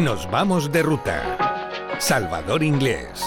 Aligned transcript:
Nos 0.00 0.30
vamos 0.30 0.72
de 0.72 0.82
ruta. 0.82 1.68
Salvador 1.98 2.62
Inglés. 2.62 3.22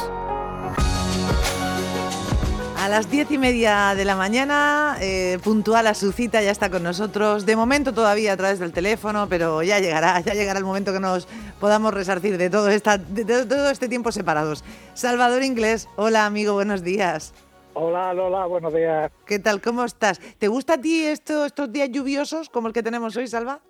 A 2.79 2.89
las 2.89 3.11
diez 3.11 3.29
y 3.29 3.37
media 3.37 3.93
de 3.93 4.03
la 4.05 4.15
mañana, 4.15 4.97
eh, 4.99 5.37
puntual 5.43 5.85
a 5.85 5.93
su 5.93 6.11
cita, 6.11 6.41
ya 6.41 6.49
está 6.49 6.71
con 6.71 6.81
nosotros. 6.81 7.45
De 7.45 7.55
momento 7.55 7.93
todavía 7.93 8.33
a 8.33 8.37
través 8.37 8.57
del 8.57 8.73
teléfono, 8.73 9.29
pero 9.29 9.61
ya 9.61 9.77
llegará, 9.77 10.19
ya 10.25 10.33
llegará 10.33 10.57
el 10.57 10.65
momento 10.65 10.91
que 10.91 10.99
nos 10.99 11.27
podamos 11.59 11.93
resarcir 11.93 12.39
de 12.39 12.49
todo, 12.49 12.69
esta, 12.69 12.97
de, 12.97 13.23
de 13.23 13.45
todo 13.45 13.69
este 13.69 13.87
tiempo 13.87 14.11
separados. 14.11 14.63
Salvador 14.95 15.43
Inglés, 15.43 15.87
hola 15.95 16.25
amigo, 16.25 16.53
buenos 16.53 16.81
días. 16.81 17.35
Hola 17.75 18.15
Lola, 18.15 18.47
buenos 18.47 18.73
días. 18.73 19.11
¿Qué 19.27 19.37
tal? 19.37 19.61
¿Cómo 19.61 19.83
estás? 19.85 20.19
¿Te 20.39 20.47
gusta 20.47 20.73
a 20.73 20.77
ti 20.79 21.05
esto, 21.05 21.45
estos 21.45 21.71
días 21.71 21.89
lluviosos 21.91 22.49
como 22.49 22.67
el 22.67 22.73
que 22.73 22.81
tenemos 22.81 23.15
hoy, 23.15 23.27
Salva? 23.27 23.61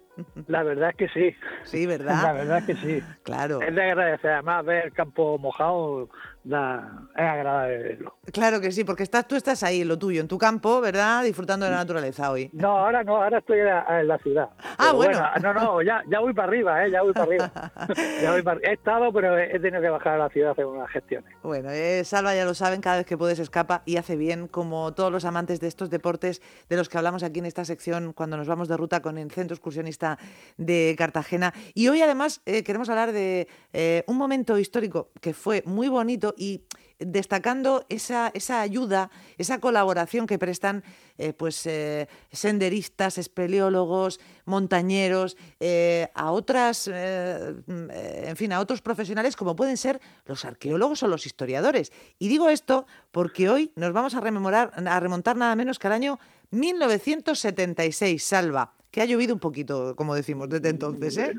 La 0.48 0.64
verdad 0.64 0.90
es 0.92 0.96
que 0.96 1.08
sí. 1.10 1.36
Sí, 1.64 1.86
¿verdad? 1.86 2.16
La 2.24 2.34
verdad 2.34 2.58
es 2.60 2.66
que 2.66 2.76
sí. 2.76 3.04
Claro. 3.24 3.62
Es 3.62 3.74
de 3.74 3.82
agradecer. 3.84 4.32
Además, 4.32 4.66
ver 4.66 4.86
el 4.86 4.94
campo 4.94 5.38
mojado 5.38 6.10
da, 6.44 7.08
es 7.16 7.22
agradable 7.22 7.78
verlo. 7.78 8.16
Claro 8.32 8.60
que 8.62 8.72
sí, 8.72 8.84
porque 8.84 9.04
estás, 9.04 9.28
tú 9.28 9.36
estás 9.36 9.64
ahí, 9.64 9.82
en 9.82 9.88
lo 9.88 9.98
tuyo, 9.98 10.22
en 10.22 10.28
tu 10.28 10.38
campo, 10.38 10.82
¿verdad? 10.82 11.24
Disfrutando 11.24 11.66
de 11.66 11.72
la 11.72 11.78
naturaleza 11.78 12.32
hoy. 12.32 12.50
No, 12.54 12.78
ahora 12.78 13.04
no, 13.04 13.22
ahora 13.22 13.40
estoy 13.40 13.60
en 13.60 13.66
la, 13.66 14.00
en 14.02 14.08
la 14.08 14.18
ciudad. 14.20 14.50
Ah, 14.60 14.76
Pero 14.92 14.94
bueno. 14.96 15.22
No, 15.42 15.54
no, 15.54 15.82
ya, 15.82 16.02
ya 16.10 16.20
voy 16.20 16.34
para 16.34 16.48
arriba, 16.48 16.86
¿eh? 16.86 16.92
Ya 16.92 17.02
voy 17.02 17.14
para 17.14 17.26
arriba. 17.26 17.52
Ya 18.22 18.32
voy 18.32 18.42
para- 18.42 18.60
He 18.64 18.74
estado, 18.74 19.12
pero 19.12 19.38
he 19.38 19.60
tenido 19.60 19.82
que 19.82 19.90
bajar 19.90 20.14
a 20.16 20.18
la 20.18 20.30
ciudad 20.30 20.50
a 20.50 20.52
hacer 20.54 20.66
unas 20.66 20.90
gestiones. 20.92 21.30
Bueno, 21.44 21.70
eh, 21.72 22.04
Salva 22.04 22.34
ya 22.36 22.46
lo 22.46 22.54
saben, 22.54 22.82
cada 22.82 22.98
vez 22.98 23.06
que 23.06 23.18
puede 23.18 23.36
se 23.36 23.42
escapa 23.42 23.82
y 23.86 23.98
hace 23.98 24.16
bien, 24.16 24.48
como 24.48 24.94
todos 24.94 25.12
los 25.12 25.26
amantes 25.26 25.60
de 25.60 25.68
estos 25.68 25.90
deportes 25.90 26.42
de 26.70 26.78
los 26.78 26.90
que 26.90 26.98
hablamos 26.98 27.24
aquí 27.24 27.40
en 27.40 27.46
esta 27.46 27.66
sección 27.66 28.14
cuando 28.14 28.38
nos 28.38 28.48
vamos 28.48 28.68
de 28.68 28.78
ruta 28.78 29.02
con 29.02 29.18
el 29.18 29.32
Centro 29.32 29.56
Excursionista 29.56 30.18
de 30.58 30.96
Cartagena. 30.98 31.54
Y 31.74 31.88
hoy 31.88 32.02
además 32.02 32.42
eh, 32.46 32.64
queremos 32.64 32.90
hablar 32.90 33.12
de 33.12 33.48
eh, 33.74 34.04
un 34.08 34.18
momento 34.18 34.58
histórico 34.58 35.10
que 35.22 35.34
fue 35.34 35.64
muy 35.66 35.88
bonito 35.90 36.33
y 36.38 36.64
destacando 37.00 37.86
esa, 37.90 38.32
esa 38.34 38.62
ayuda, 38.62 39.10
esa 39.38 39.60
colaboración 39.60 40.28
que 40.28 40.40
prestan 40.40 40.84
eh, 41.18 41.34
pues 41.34 41.66
eh, 41.66 42.08
senderistas, 42.32 43.18
espeleólogos, 43.18 44.20
montañeros, 44.46 45.38
eh, 45.60 46.08
a 46.14 46.32
otras, 46.32 46.88
mm, 46.88 47.90
en 47.92 48.36
fin, 48.36 48.52
a 48.52 48.60
otros 48.60 48.82
profesionales 48.82 49.36
como 49.36 49.56
pueden 49.56 49.78
ser 49.78 50.00
los 50.26 50.46
arqueólogos 50.46 51.04
o 51.04 51.08
los 51.08 51.26
historiadores. 51.26 51.92
Y 52.20 52.30
digo 52.30 52.50
esto 52.50 52.86
porque 53.12 53.50
hoy 53.50 53.72
nos 53.76 53.94
vamos 53.94 54.16
a 54.16 54.22
rememorar, 54.22 54.72
a 54.76 55.00
remontar 55.00 55.36
nada 55.36 55.56
menos 55.56 55.80
que 55.80 55.88
al 55.88 55.94
año 55.94 56.20
1976, 56.52 58.24
Salva, 58.24 58.74
que 58.92 59.02
ha 59.02 59.06
llovido 59.06 59.34
un 59.34 59.40
poquito, 59.40 59.96
como 59.96 60.14
decimos, 60.14 60.50
desde 60.50 60.70
entonces. 60.70 61.32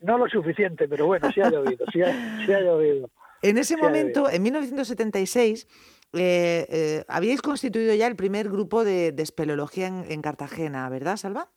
No 0.00 0.18
lo 0.18 0.28
suficiente, 0.28 0.86
pero 0.86 1.06
bueno, 1.06 1.30
sí 1.32 1.40
ha 1.40 1.50
llovido, 1.50 1.86
sí 1.92 2.00
sí 2.44 2.52
ha 2.52 2.60
llovido. 2.60 3.10
En 3.42 3.58
ese 3.58 3.76
momento, 3.76 4.28
en 4.30 4.42
1976, 4.42 5.66
eh, 6.12 6.66
eh, 6.68 7.04
habíais 7.08 7.40
constituido 7.42 7.94
ya 7.94 8.06
el 8.06 8.16
primer 8.16 8.48
grupo 8.48 8.84
de, 8.84 9.12
de 9.12 9.22
espeleología 9.22 9.86
en, 9.86 10.04
en 10.10 10.22
Cartagena, 10.22 10.88
¿verdad, 10.88 11.16
Salva? 11.16 11.48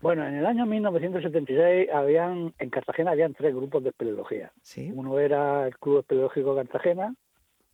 Bueno, 0.00 0.26
en 0.26 0.34
el 0.36 0.46
año 0.46 0.64
1976 0.64 1.88
habían, 1.92 2.54
en 2.58 2.70
Cartagena 2.70 3.10
habían 3.10 3.34
tres 3.34 3.54
grupos 3.54 3.82
de 3.82 3.90
espeleología. 3.90 4.50
Sí. 4.62 4.90
Uno 4.94 5.18
era 5.18 5.66
el 5.66 5.76
Club 5.78 5.98
Espeleológico 5.98 6.56
Cartagena, 6.56 7.14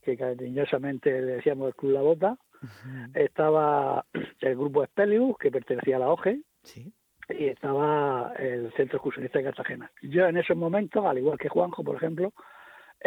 que 0.02 0.16
cariñosamente 0.16 1.10
le 1.20 1.36
decíamos 1.36 1.68
el 1.68 1.74
Club 1.76 1.92
La 1.92 2.02
Bota. 2.02 2.36
Estaba 3.14 4.04
el 4.40 4.56
grupo 4.56 4.82
Espelius, 4.82 5.36
que 5.38 5.50
pertenecía 5.52 5.96
a 5.96 6.00
la 6.00 6.08
OGE, 6.10 6.40
Sí. 6.64 6.92
y 7.28 7.44
estaba 7.46 8.32
el 8.38 8.72
Centro 8.76 8.96
Excursionista 8.96 9.38
de 9.38 9.44
Cartagena. 9.44 9.90
Yo 10.02 10.26
en 10.26 10.36
esos 10.36 10.56
momentos, 10.56 11.04
al 11.04 11.18
igual 11.18 11.38
que 11.38 11.48
Juanjo, 11.48 11.84
por 11.84 11.94
ejemplo, 11.94 12.32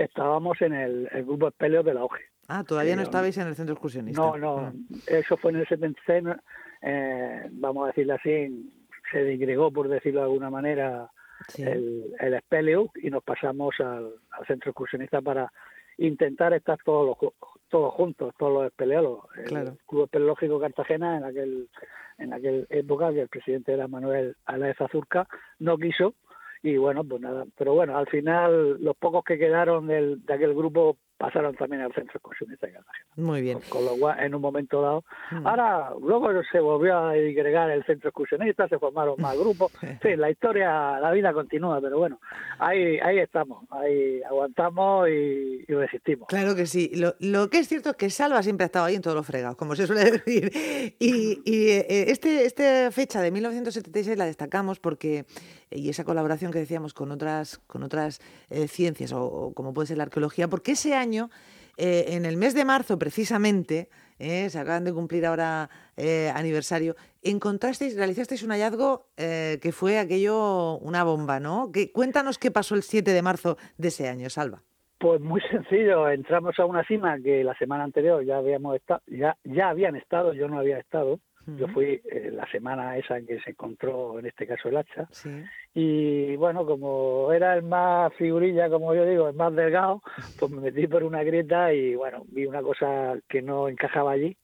estábamos 0.03 0.61
en 0.61 0.73
el, 0.73 1.09
el 1.11 1.25
grupo 1.25 1.47
Espelios 1.49 1.85
de 1.85 1.93
la 1.93 2.03
OGE. 2.03 2.21
Ah, 2.47 2.63
todavía 2.63 2.93
Sí, 2.93 2.97
no 2.97 3.03
estabais 3.03 3.37
en 3.37 3.47
el 3.47 3.55
centro 3.55 3.73
excursionista. 3.73 4.21
No, 4.21 4.37
no, 4.37 4.71
Mm. 4.71 4.95
eso 5.07 5.37
fue 5.37 5.51
en 5.51 5.57
el 5.57 5.67
76, 5.67 6.23
¿no? 6.23 6.35
eh, 6.81 7.47
vamos 7.51 7.83
a 7.83 7.87
decirlo 7.87 8.13
así, 8.15 8.71
se 9.11 9.23
digregó, 9.23 9.71
por 9.71 9.87
decirlo 9.87 10.21
de 10.21 10.25
alguna 10.25 10.49
manera, 10.49 11.09
Sí. 11.47 11.63
el, 11.63 12.13
el 12.19 12.39
Speleus 12.41 12.89
y 13.01 13.09
nos 13.09 13.23
pasamos 13.23 13.73
al, 13.79 14.09
al 14.31 14.45
centro 14.47 14.71
excursionista 14.71 15.21
para 15.21 15.51
intentar 15.97 16.53
estar 16.53 16.77
todos 16.83 17.17
los, 17.21 17.33
todos 17.69 17.93
juntos, 17.93 18.33
todos 18.37 18.53
los 18.53 18.65
espeleólogos. 18.65 19.25
El 19.37 19.43
Claro. 19.45 19.77
Club 19.87 20.03
Espeleológico 20.05 20.59
Cartagena 20.59 21.17
en 21.17 21.23
aquel 21.23 21.69
en 22.17 22.33
aquella 22.33 22.65
época 22.69 23.13
que 23.13 23.21
el 23.21 23.29
presidente 23.29 23.71
era 23.73 23.87
Manuel 23.87 24.35
Aláez 24.45 24.79
Azurca 24.81 25.25
no 25.59 25.77
quiso 25.77 26.15
y 26.61 26.77
bueno, 26.77 27.03
pues 27.03 27.21
nada, 27.21 27.45
pero 27.57 27.73
bueno, 27.73 27.97
al 27.97 28.07
final 28.07 28.81
los 28.83 28.95
pocos 28.97 29.23
que 29.23 29.37
quedaron 29.37 29.87
del, 29.87 30.25
de 30.25 30.33
aquel 30.33 30.53
grupo 30.53 30.97
pasaron 31.17 31.53
también 31.55 31.81
al 31.81 31.93
centro 31.93 32.13
excursionista 32.15 32.65
de 32.67 32.73
Cartagena. 32.73 33.05
Muy 33.17 33.41
bien. 33.41 33.59
Con, 33.59 33.69
con 33.69 33.85
lo 33.85 33.97
cual, 33.99 34.19
en 34.23 34.33
un 34.35 34.41
momento 34.41 34.81
dado, 34.81 35.03
Mm. 35.31 35.45
ahora 35.45 35.91
luego 36.01 36.29
se 36.51 36.59
volvió 36.59 36.97
a 36.97 37.13
digregar 37.13 37.69
el 37.69 37.83
centro 37.85 38.09
excursionista, 38.09 38.67
se 38.69 38.79
formaron 38.79 39.15
más 39.19 39.37
grupos. 39.39 39.71
Sí, 40.01 40.15
la 40.15 40.29
historia, 40.31 40.97
la 40.99 41.11
vida 41.11 41.33
continúa, 41.33 41.79
pero 41.81 41.97
bueno, 41.97 42.19
ahí 42.57 42.97
ahí 42.99 43.19
estamos, 43.19 43.65
ahí 43.69 44.21
aguantamos 44.23 45.09
y, 45.09 45.65
y 45.67 45.73
resistimos. 45.73 46.27
Claro 46.29 46.55
que 46.55 46.65
sí. 46.65 46.91
Lo, 46.95 47.13
lo 47.19 47.49
que 47.49 47.59
es 47.59 47.67
cierto 47.67 47.89
es 47.91 47.95
que 47.97 48.09
Salva 48.09 48.41
siempre 48.41 48.63
ha 48.63 48.67
estado 48.67 48.85
ahí 48.85 48.95
en 48.95 49.01
todos 49.01 49.15
los 49.17 49.25
fregados, 49.27 49.57
como 49.57 49.75
se 49.75 49.87
suele 49.87 50.09
decir. 50.11 50.51
Y, 50.99 51.41
y, 51.45 51.69
eh, 51.69 52.05
este, 52.11 52.45
esta 52.45 52.91
fecha 52.91 53.21
de 53.21 53.31
1976 53.31 54.17
la 54.17 54.25
destacamos 54.25 54.79
porque, 54.79 55.25
y 55.71 55.89
esa 55.89 56.03
colaboración 56.03 56.51
que 56.51 56.59
decíamos 56.59 56.93
con 56.93 57.11
otras, 57.11 57.59
con 57.67 57.83
otras 57.83 58.19
eh, 58.49 58.67
ciencias, 58.67 59.13
o, 59.13 59.53
como 59.55 59.73
puede 59.73 59.87
ser 59.87 59.97
la 59.97 60.03
arqueología, 60.03 60.47
porque 60.47 60.71
ese 60.71 60.95
año, 60.95 61.29
eh, 61.77 62.05
en 62.09 62.25
el 62.25 62.37
mes 62.37 62.53
de 62.53 62.65
marzo 62.65 62.97
precisamente, 62.97 63.89
eh, 64.17 64.49
se 64.49 64.59
acaban 64.59 64.83
de 64.83 64.93
cumplir 64.93 65.25
ahora 65.25 65.69
eh, 65.95 66.31
aniversario, 66.35 66.95
encontrasteis, 67.21 67.95
realizasteis 67.95 68.43
un 68.43 68.51
hallazgo 68.51 69.07
que 69.15 69.71
fue 69.73 69.99
aquello, 69.99 70.77
una 70.79 71.03
bomba, 71.03 71.39
¿no? 71.39 71.71
Que, 71.71 71.91
cuéntanos 71.91 72.37
qué 72.37 72.51
pasó 72.51 72.75
el 72.75 72.83
7 72.83 73.11
de 73.11 73.21
marzo 73.21 73.57
de 73.77 73.89
ese 73.89 74.07
año, 74.07 74.29
Salva. 74.29 74.61
Pues 74.99 75.21
muy 75.21 75.39
sencillo, 75.49 76.09
entramos 76.09 76.59
a 76.59 76.65
una 76.65 76.83
cima 76.83 77.17
que 77.23 77.43
la 77.43 77.57
semana 77.57 77.85
anterior 77.85 78.23
ya 78.25 78.37
habíamos 78.37 78.75
estado, 78.75 79.01
ya 79.07 79.37
ya 79.45 79.69
habían 79.69 79.95
estado, 79.95 80.33
yo 80.33 80.49
no 80.49 80.59
había 80.59 80.77
estado. 80.77 81.19
Yo 81.57 81.67
fui 81.67 82.01
eh, 82.11 82.29
la 82.31 82.49
semana 82.51 82.97
esa 82.97 83.17
en 83.17 83.25
que 83.25 83.39
se 83.39 83.51
encontró, 83.51 84.19
en 84.19 84.25
este 84.25 84.45
caso, 84.47 84.69
el 84.69 84.77
hacha. 84.77 85.07
Sí. 85.11 85.43
Y 85.73 86.35
bueno, 86.35 86.65
como 86.65 87.31
era 87.31 87.55
el 87.55 87.63
más 87.63 88.13
figurilla, 88.15 88.69
como 88.69 88.93
yo 88.93 89.05
digo, 89.05 89.29
el 89.29 89.35
más 89.35 89.55
delgado, 89.55 90.01
pues 90.39 90.51
me 90.51 90.61
metí 90.61 90.87
por 90.87 91.03
una 91.03 91.23
grieta 91.23 91.73
y 91.73 91.95
bueno, 91.95 92.23
vi 92.27 92.45
una 92.45 92.61
cosa 92.61 93.17
que 93.27 93.41
no 93.41 93.67
encajaba 93.67 94.11
allí. 94.11 94.37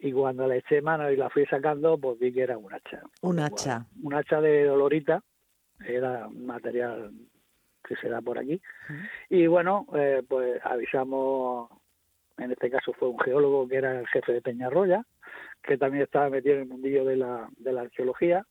Y 0.00 0.12
cuando 0.12 0.46
le 0.46 0.58
eché 0.58 0.80
mano 0.80 1.10
y 1.10 1.16
la 1.16 1.28
fui 1.28 1.44
sacando, 1.46 1.98
pues 1.98 2.18
vi 2.20 2.32
que 2.32 2.42
era 2.42 2.56
un 2.56 2.72
hacha. 2.72 3.02
Un 3.22 3.40
hacha. 3.40 3.86
Un 4.02 4.14
hacha 4.14 4.40
de 4.40 4.64
dolorita, 4.64 5.22
era 5.84 6.28
un 6.28 6.46
material 6.46 7.10
que 7.88 7.96
se 7.96 8.08
da 8.08 8.20
por 8.20 8.38
aquí. 8.38 8.60
Y 9.28 9.46
bueno, 9.46 9.86
eh, 9.96 10.22
pues 10.28 10.60
avisamos, 10.64 11.70
en 12.36 12.52
este 12.52 12.70
caso 12.70 12.92
fue 12.92 13.08
un 13.08 13.18
geólogo 13.18 13.66
que 13.66 13.76
era 13.76 13.98
el 13.98 14.06
jefe 14.08 14.34
de 14.34 14.42
Peñarroya, 14.42 15.04
que 15.62 15.76
también 15.78 16.04
estaba 16.04 16.30
metido 16.30 16.54
en 16.56 16.60
el 16.62 16.68
mundillo 16.68 17.04
de 17.04 17.16
la, 17.16 17.48
de 17.56 17.72
la 17.72 17.82
arqueología, 17.82 18.44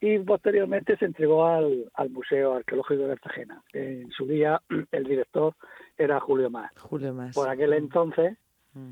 y 0.00 0.18
posteriormente 0.18 0.96
se 0.98 1.06
entregó 1.06 1.46
al, 1.46 1.90
al 1.94 2.10
Museo 2.10 2.54
Arqueológico 2.54 3.02
de 3.02 3.16
Cartagena. 3.16 3.62
En 3.72 4.10
su 4.10 4.26
día 4.26 4.60
el 4.92 5.04
director 5.04 5.54
era 5.96 6.20
Julio 6.20 6.50
Más. 6.50 6.70
Julio 6.78 7.14
Más. 7.14 7.34
Por 7.34 7.48
aquel 7.48 7.72
entonces 7.72 8.36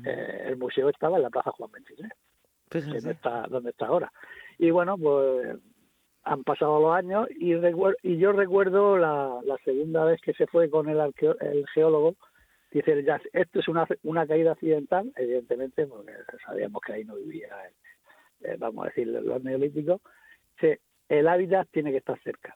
eh, 0.03 0.45
el 0.47 0.57
museo 0.57 0.89
estaba 0.89 1.17
en 1.17 1.23
la 1.23 1.29
Plaza 1.29 1.51
Juan 1.51 1.71
23 1.71 2.11
que 2.91 3.01
no 3.05 3.11
está 3.11 3.45
donde 3.47 3.69
está 3.69 3.85
ahora. 3.85 4.11
Y 4.57 4.71
bueno, 4.71 4.97
pues 4.97 5.57
han 6.23 6.43
pasado 6.43 6.79
los 6.81 6.95
años 6.95 7.27
y, 7.37 7.53
recuer- 7.53 7.97
y 8.01 8.17
yo 8.17 8.31
recuerdo 8.31 8.97
la, 8.97 9.39
la 9.45 9.57
segunda 9.63 10.03
vez 10.05 10.19
que 10.21 10.33
se 10.33 10.47
fue 10.47 10.71
con 10.71 10.89
el, 10.89 10.99
el 11.41 11.67
geólogo, 11.67 12.15
dice, 12.79 13.03
ya, 13.03 13.21
esto 13.33 13.59
es 13.59 13.67
una, 13.67 13.87
una 14.03 14.27
caída 14.27 14.51
accidental, 14.51 15.11
evidentemente, 15.15 15.87
porque 15.87 16.13
sabíamos 16.45 16.81
que 16.81 16.93
ahí 16.93 17.05
no 17.05 17.15
vivía, 17.15 17.49
eh, 18.41 18.55
vamos 18.57 18.85
a 18.85 18.89
decir, 18.89 19.07
los 19.07 19.43
neolíticos, 19.43 20.01
dice, 20.55 20.81
el 21.07 21.27
hábitat 21.27 21.67
tiene 21.71 21.91
que 21.91 21.97
estar 21.97 22.19
cerca. 22.21 22.55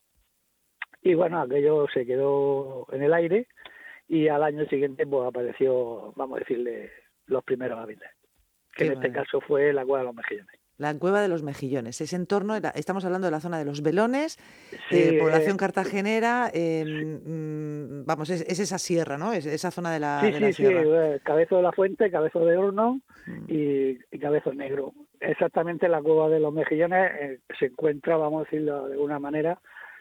Y 1.02 1.14
bueno, 1.14 1.40
aquello 1.40 1.88
se 1.94 2.06
quedó 2.06 2.86
en 2.92 3.04
el 3.04 3.14
aire 3.14 3.48
y 4.08 4.28
al 4.28 4.44
año 4.44 4.66
siguiente 4.66 5.08
pues 5.08 5.28
apareció, 5.28 6.12
vamos 6.16 6.38
a 6.38 6.40
decirle, 6.40 6.92
los 7.28 7.44
primeros 7.44 7.80
hábitats 7.80 8.20
que 8.76 8.86
Qué 8.86 8.92
en 8.92 8.94
este 8.94 9.12
caso 9.12 9.42
fue 9.42 9.74
la 9.74 9.86
cueva 9.86 10.00
de 10.00 10.06
los 10.06 10.16
mejillones. 10.16 10.59
La 10.80 10.98
cueva 10.98 11.22
de 11.22 11.28
los 11.28 11.44
mejillones. 11.44 12.00
Ese 12.02 12.16
entorno, 12.16 12.56
era- 12.56 12.70
estamos 12.70 13.04
hablando 13.06 13.28
de 13.28 13.32
la 13.32 13.42
zona 13.42 13.60
de 13.60 13.66
los 13.66 13.84
velones, 13.84 14.38
Sí, 14.90 14.98
eh, 14.98 15.18
población 15.20 15.56
eh, 15.56 15.60
cartagenera, 15.60 16.50
eh, 16.54 16.86
mm, 16.86 18.06
vamos, 18.06 18.30
es, 18.30 18.42
es 18.48 18.60
esa 18.60 18.78
sierra, 18.80 19.18
¿no? 19.18 19.34
Es 19.34 19.46
esa 19.46 19.72
zona 19.72 19.92
de 19.92 20.00
la, 20.00 20.22
sí, 20.22 20.32
de 20.32 20.40
la 20.40 20.48
sí, 20.48 20.54
sí, 20.54 20.64
sierra. 20.66 20.82
eh, 21.16 21.20
Cabezo 21.24 21.58
de 21.58 21.64
la 21.64 21.72
Fuente, 21.74 22.10
Cabezo 22.10 22.46
de 22.46 22.58
Horno 22.58 23.02
Mm. 23.28 23.46
y, 23.52 24.00
y 24.10 24.20
Cabezo 24.20 24.54
Negro. 24.54 24.94
Exactamente 25.20 25.88
la 25.90 26.02
cueva 26.02 26.30
de 26.30 26.40
los 26.40 26.54
mejillones 26.54 27.12
eh, 27.20 27.40
se 27.60 27.66
encuentra, 27.66 28.16
vamos 28.18 28.42
a 28.42 28.44
decirlo 28.46 28.88
de 28.88 28.94
alguna 28.94 29.20
manera, 29.20 29.60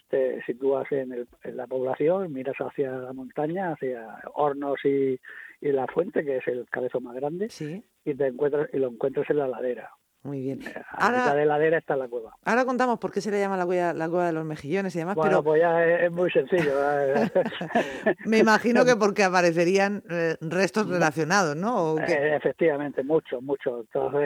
te 0.09 0.41
sitúas 0.45 0.91
en, 0.93 1.13
el, 1.13 1.29
en 1.43 1.57
la 1.57 1.67
población, 1.67 2.33
miras 2.33 2.57
hacia 2.59 2.93
la 2.93 3.13
montaña, 3.13 3.73
hacia 3.73 4.07
Hornos 4.35 4.79
y, 4.85 5.19
y 5.61 5.73
la 5.73 5.87
fuente, 5.89 6.25
que 6.25 6.37
es 6.39 6.47
el 6.47 6.67
cabezo 6.71 7.01
más 7.01 7.17
grande, 7.17 7.49
Sí, 7.51 7.83
y 8.05 8.15
te 8.15 8.29
encuentras 8.29 8.69
y 8.73 8.79
lo 8.79 8.89
encuentras 8.89 9.29
en 9.29 9.39
la 9.39 9.49
ladera. 9.49 9.91
Muy 10.25 10.41
bien. 10.43 10.61
A 10.93 11.09
mitad 11.11 11.19
Ahora, 11.29 11.35
de 11.35 11.47
ladera 11.47 11.79
está 11.79 11.97
la 11.97 12.09
cueva. 12.09 12.33
ahora 12.45 12.65
contamos 12.65 12.99
por 12.99 13.13
qué 13.13 13.21
se 13.21 13.31
le 13.31 13.39
llama 13.39 13.57
la 13.57 13.65
cueva, 13.67 13.93
la 13.95 14.09
cueva 14.09 14.27
de 14.27 14.33
los 14.33 14.45
mejillones 14.45 14.95
y 14.95 14.99
demás, 14.99 15.15
Bueno, 15.15 15.31
pero 15.31 15.45
pues 15.45 15.61
ya 15.63 15.85
es, 15.85 16.03
es 16.05 16.13
muy 16.13 16.31
sencillo. 16.31 16.73
¿eh? 17.01 17.31
me 18.27 18.39
imagino 18.39 18.85
que 18.85 18.97
porque 18.97 19.25
aparecerían 19.25 20.03
eh, 20.11 20.37
restos 20.41 20.89
relacionados, 20.89 21.57
¿no? 21.57 21.93
¿O 21.93 21.97
qué? 21.97 22.13
Eh, 22.13 22.37
Efectivamente, 22.37 23.03
mucho, 23.03 23.41
mucho. 23.41 23.81
Entonces, 23.81 24.21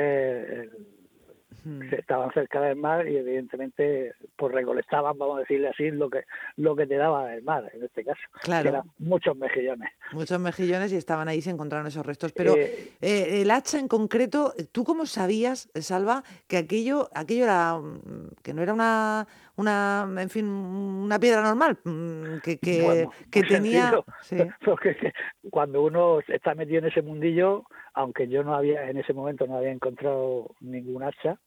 el- 0.50 0.70
Se 1.90 2.00
estaban 2.00 2.32
cerca 2.32 2.60
del 2.60 2.76
mar 2.76 3.06
y 3.06 3.16
evidentemente 3.16 4.14
pues 4.36 4.52
recolectaban, 4.52 5.16
vamos 5.16 5.36
a 5.36 5.40
decirle 5.40 5.68
así, 5.68 5.90
lo 5.90 6.10
que 6.10 6.24
lo 6.56 6.74
que 6.74 6.86
te 6.86 6.96
daba 6.96 7.34
el 7.34 7.42
mar, 7.42 7.70
en 7.72 7.84
este 7.84 8.04
caso. 8.04 8.20
Claro. 8.42 8.62
Que 8.62 8.68
eran 8.68 8.90
muchos 8.98 9.36
mejillones. 9.36 9.90
Muchos 10.12 10.40
mejillones 10.40 10.92
y 10.92 10.96
estaban 10.96 11.28
ahí, 11.28 11.40
se 11.40 11.50
encontraron 11.50 11.86
esos 11.86 12.04
restos. 12.04 12.32
Pero 12.32 12.56
Eh, 12.56 12.92
eh, 13.00 13.42
el 13.42 13.50
hacha 13.50 13.78
en 13.78 13.88
concreto, 13.88 14.54
¿tú 14.72 14.84
cómo 14.84 15.06
sabías, 15.06 15.70
Salva, 15.74 16.22
que 16.48 16.56
aquello, 16.56 17.08
aquello 17.14 17.44
era, 17.44 17.78
mm, 17.78 18.36
que 18.42 18.54
no 18.54 18.62
era 18.62 18.74
una, 18.74 19.26
una, 19.56 20.08
en 20.18 20.30
fin, 20.30 20.46
una 20.46 21.18
piedra 21.18 21.42
normal, 21.42 21.78
mm, 21.84 22.38
que, 22.42 22.58
que, 22.58 22.82
Bueno, 22.82 23.12
que 23.30 23.40
muy 23.40 23.48
tenía... 23.48 23.90
sencillo. 23.90 24.04
Sí, 24.22 24.36
Porque 24.64 24.96
que 24.96 25.12
cuando 25.50 25.82
uno 25.82 26.20
está 26.26 26.54
metido 26.54 26.78
en 26.78 26.86
ese 26.86 27.02
mundillo, 27.02 27.64
aunque 27.94 28.28
yo 28.28 28.42
no 28.42 28.54
había, 28.54 28.88
en 28.88 28.98
ese 28.98 29.12
momento 29.12 29.46
no 29.46 29.56
había 29.58 29.72
encontrado 29.72 30.54
ningún 30.60 31.02
hacha, 31.02 31.38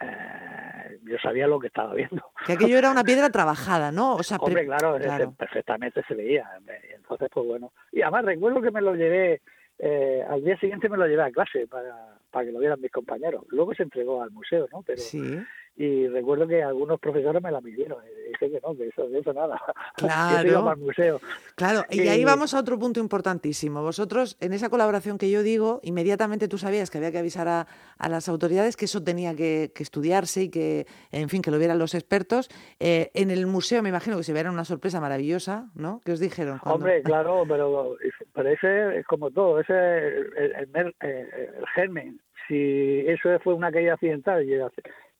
eh, 0.00 0.98
yo 1.02 1.18
sabía 1.18 1.46
lo 1.46 1.60
que 1.60 1.66
estaba 1.66 1.94
viendo. 1.94 2.24
que 2.46 2.54
aquello 2.54 2.78
era 2.78 2.90
una 2.90 3.04
piedra 3.04 3.28
trabajada, 3.30 3.92
¿no? 3.92 4.14
O 4.14 4.22
sea, 4.22 4.38
Hombre, 4.38 4.64
claro, 4.64 4.98
perfectamente 5.36 6.02
se 6.08 6.14
veía. 6.14 6.48
Y 6.90 6.94
entonces, 6.94 7.28
pues 7.32 7.46
bueno. 7.46 7.72
Y 7.92 8.00
además 8.02 8.24
recuerdo 8.24 8.62
que 8.62 8.70
me 8.70 8.80
lo 8.80 8.94
llevé, 8.94 9.42
eh, 9.78 10.24
al 10.28 10.42
día 10.42 10.58
siguiente 10.58 10.88
me 10.88 10.96
lo 10.96 11.06
llevé 11.06 11.24
a 11.24 11.30
clase 11.30 11.66
para, 11.66 12.16
para 12.30 12.46
que 12.46 12.52
lo 12.52 12.60
vieran 12.60 12.80
mis 12.80 12.90
compañeros. 12.90 13.44
Luego 13.48 13.74
se 13.74 13.82
entregó 13.82 14.22
al 14.22 14.30
museo, 14.30 14.66
¿no? 14.72 14.82
Pero 14.82 15.00
Sí, 15.00 15.38
Y 15.76 16.08
recuerdo 16.08 16.46
que 16.46 16.62
algunos 16.62 17.00
profesores 17.00 17.42
me 17.42 17.50
la 17.50 17.60
midieron. 17.62 17.98
Y 18.04 18.28
dije 18.30 18.50
que 18.50 18.60
no, 18.62 18.76
que 18.76 18.88
eso, 18.88 19.08
de 19.08 19.18
eso 19.20 19.32
nada. 19.32 19.58
Claro. 19.96 20.38
Eso 20.38 20.48
iba 20.48 20.64
para 20.64 20.74
el 20.76 20.80
museo. 20.84 21.20
claro. 21.54 21.84
Y 21.90 22.00
ahí 22.08 22.22
Eh, 22.22 22.24
vamos 22.24 22.52
a 22.54 22.60
otro 22.60 22.78
punto 22.78 23.00
importantísimo. 23.00 23.82
Vosotros, 23.82 24.36
en 24.40 24.52
esa 24.52 24.68
colaboración 24.70 25.16
que 25.18 25.30
yo 25.30 25.42
digo, 25.42 25.80
inmediatamente 25.82 26.48
tú 26.48 26.58
sabías 26.58 26.90
que 26.90 26.98
había 26.98 27.12
que 27.12 27.18
avisar 27.18 27.48
a, 27.48 27.66
a 27.98 28.08
las 28.08 28.28
autoridades 28.28 28.76
que 28.76 28.84
eso 28.86 29.02
tenía 29.02 29.34
que, 29.34 29.72
que 29.74 29.82
estudiarse 29.82 30.42
y 30.44 30.48
que, 30.50 30.86
en 31.12 31.28
fin, 31.28 31.40
que 31.42 31.50
lo 31.50 31.58
vieran 31.58 31.78
los 31.78 31.94
expertos. 31.94 32.48
Eh, 32.78 33.10
en 33.14 33.30
el 33.30 33.46
museo 33.46 33.82
me 33.82 33.88
imagino 33.90 34.16
que 34.16 34.22
se 34.24 34.32
viera 34.32 34.50
una 34.50 34.64
sorpresa 34.64 35.00
maravillosa, 35.00 35.70
¿no? 35.74 36.00
¿Qué 36.04 36.12
os 36.12 36.20
dijeron? 36.20 36.58
cuando- 36.58 36.76
Hombre, 36.76 37.02
claro, 37.04 37.44
pero, 37.48 37.96
pero 38.34 38.48
ese 38.50 38.98
es 38.98 39.06
como 39.06 39.30
todo, 39.30 39.60
ese 39.60 39.72
es 39.72 40.26
el, 40.36 40.70
el, 40.74 40.94
eh, 41.02 41.50
el 41.58 41.66
germen. 41.74 42.20
Si 42.48 43.04
eso 43.06 43.28
fue 43.44 43.54
una 43.54 43.70
caída 43.70 43.94
accidental 43.94 44.44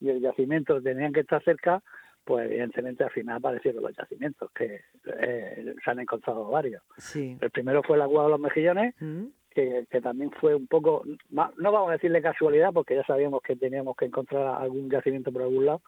y 0.00 0.08
el, 0.08 0.17
el 0.17 0.23
yacimiento 0.23 0.81
tenían 0.81 1.12
que 1.12 1.20
estar 1.20 1.43
cerca, 1.43 1.82
pues 2.25 2.47
evidentemente 2.47 3.05
al 3.05 3.11
final 3.11 3.37
aparecieron 3.37 3.82
los 3.82 3.97
yacimientos, 3.97 4.50
que 4.52 4.82
eh, 5.20 5.75
se 5.85 5.91
han 5.91 6.00
encontrado 6.00 6.49
varios. 6.49 6.82
Sí. 6.97 7.37
El 7.41 7.50
primero 7.50 7.82
fue 7.82 7.99
la 7.99 8.06
Cueva 8.06 8.25
de 8.25 8.31
los 8.31 8.41
Mejillones, 8.41 8.94
¿Mm? 9.00 9.25
que, 9.50 9.87
que 9.91 10.00
también 10.00 10.31
fue 10.32 10.55
un 10.55 10.67
poco, 10.67 11.02
no 11.31 11.73
vamos 11.73 11.91
a 11.91 11.94
decirle 11.94 12.23
casualidad, 12.23 12.73
porque 12.73 12.94
ya 12.94 13.05
sabíamos 13.05 13.43
que 13.43 13.56
teníamos 13.56 13.97
que 13.97 14.05
encontrar 14.05 14.62
algún 14.62 14.88
yacimiento 14.91 15.32
por 15.32 15.43
algún 15.43 15.67
lado, 15.67 15.82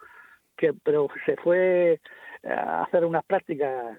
que 0.57 0.73
pero 0.83 1.07
se 1.25 1.35
fue 1.37 1.93
eh, 1.93 2.49
a 2.49 2.83
hacer 2.83 3.05
unas 3.05 3.23
prácticas 3.25 3.97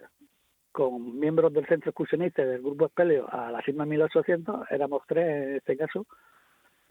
con 0.70 1.18
miembros 1.18 1.52
del 1.52 1.66
centro 1.66 1.90
excursionista 1.90 2.44
del 2.44 2.60
grupo 2.60 2.86
Espelio 2.86 3.32
a 3.32 3.50
la 3.50 3.62
Sigma 3.62 3.86
1800, 3.86 4.70
éramos 4.70 5.02
tres 5.06 5.46
en 5.46 5.56
este 5.56 5.76
caso, 5.76 6.06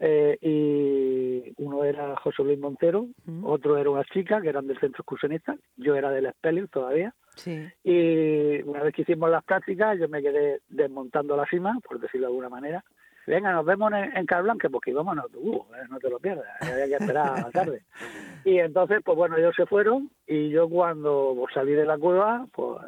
eh, 0.00 0.36
y 0.40 1.52
uno 1.62 1.84
era 1.84 2.16
José 2.16 2.42
Luis 2.42 2.58
Montero, 2.58 3.06
otro 3.42 3.78
era 3.78 3.90
una 3.90 4.04
chica 4.04 4.40
que 4.40 4.48
eran 4.48 4.66
del 4.66 4.78
centro 4.80 5.02
excursionista, 5.02 5.56
yo 5.76 5.94
era 5.94 6.10
del 6.10 6.26
Espelio 6.26 6.66
todavía, 6.68 7.14
Sí. 7.36 7.66
y 7.82 8.62
una 8.62 8.82
vez 8.82 8.94
que 8.94 9.02
hicimos 9.02 9.28
las 9.30 9.44
prácticas, 9.44 9.98
yo 9.98 10.08
me 10.08 10.22
quedé 10.22 10.60
desmontando 10.68 11.36
la 11.36 11.46
cima, 11.46 11.78
por 11.86 11.98
decirlo 12.00 12.26
de 12.26 12.30
alguna 12.32 12.48
manera. 12.48 12.84
Venga, 13.26 13.52
nos 13.52 13.64
vemos 13.64 13.90
en, 13.92 14.14
en 14.16 14.26
Calblanque, 14.26 14.68
porque 14.68 14.90
íbamos 14.90 15.14
en 15.14 15.20
autobús, 15.20 15.62
¿eh? 15.74 15.86
no 15.88 15.98
te 15.98 16.10
lo 16.10 16.18
pierdas, 16.18 16.44
había 16.60 16.86
que 16.86 17.02
esperar 17.04 17.28
a 17.38 17.40
la 17.42 17.50
tarde. 17.50 17.82
Y 18.46 18.58
entonces, 18.58 19.00
pues 19.02 19.16
bueno, 19.16 19.38
ellos 19.38 19.54
se 19.56 19.64
fueron 19.64 20.10
y 20.26 20.50
yo 20.50 20.68
cuando 20.68 21.34
salí 21.54 21.72
de 21.72 21.86
la 21.86 21.96
cueva, 21.96 22.46
pues, 22.52 22.78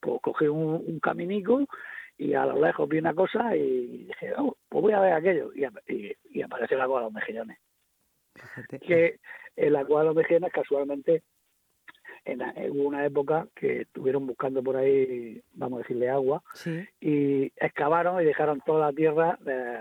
pues 0.00 0.20
cogí 0.20 0.48
un, 0.48 0.82
un 0.84 0.98
caminico 0.98 1.60
y 2.22 2.34
a 2.34 2.44
lo 2.44 2.60
lejos 2.64 2.88
vi 2.88 2.98
una 2.98 3.14
cosa 3.14 3.56
y 3.56 4.04
dije, 4.08 4.32
oh, 4.36 4.56
pues 4.68 4.82
voy 4.82 4.92
a 4.92 5.00
ver 5.00 5.12
aquello. 5.14 5.50
Y, 5.54 5.64
y, 5.92 6.12
y 6.30 6.42
apareció 6.42 6.76
la 6.76 6.86
cueva 6.86 7.00
de 7.00 7.04
los 7.06 7.12
mejillones 7.14 7.58
que 8.86 9.18
en 9.56 9.72
la 9.72 9.84
cual 9.84 10.06
los 10.06 10.14
mejillones 10.14 10.52
casualmente 10.52 11.22
en, 12.24 12.40
en 12.42 12.80
una 12.86 13.04
época 13.06 13.46
que 13.54 13.82
estuvieron 13.82 14.26
buscando 14.26 14.62
por 14.62 14.76
ahí, 14.76 15.40
vamos 15.52 15.78
a 15.78 15.82
decirle 15.82 16.08
agua, 16.10 16.42
Sí. 16.54 16.86
y 17.00 17.44
excavaron 17.56 18.20
y 18.20 18.24
dejaron 18.26 18.60
toda 18.60 18.86
la 18.86 18.92
tierra, 18.92 19.38
eh, 19.46 19.80